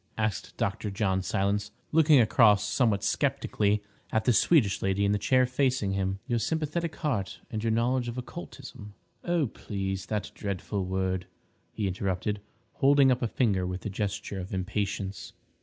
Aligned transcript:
asked 0.17 0.57
Dr. 0.57 0.89
John 0.89 1.21
Silence, 1.21 1.69
looking 1.91 2.19
across 2.19 2.63
somewhat 2.67 3.03
sceptically 3.03 3.83
at 4.11 4.25
the 4.25 4.33
Swedish 4.33 4.81
lady 4.81 5.05
in 5.05 5.11
the 5.11 5.19
chair 5.19 5.45
facing 5.45 5.91
him. 5.91 6.17
"Your 6.25 6.39
sympathetic 6.39 6.95
heart 6.95 7.39
and 7.51 7.63
your 7.63 7.69
knowledge 7.69 8.07
of 8.07 8.17
occultism—" 8.17 8.95
"Oh, 9.23 9.45
please—that 9.45 10.31
dreadful 10.33 10.85
word!" 10.85 11.27
he 11.71 11.87
interrupted, 11.87 12.41
holding 12.77 13.11
up 13.11 13.21
a 13.21 13.27
finger 13.27 13.67
with 13.67 13.85
a 13.85 13.91
gesture 13.91 14.39
of 14.39 14.55
impatience. 14.55 15.33